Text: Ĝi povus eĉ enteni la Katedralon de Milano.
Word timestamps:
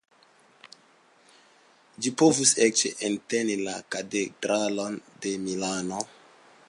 Ĝi 2.05 2.13
povus 2.21 2.53
eĉ 2.69 2.83
enteni 3.11 3.59
la 3.67 3.77
Katedralon 3.97 4.99
de 5.27 5.35
Milano. 5.47 6.03